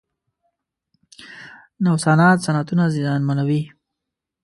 [1.83, 3.61] نوسانات صنعتونه زیانمنوي.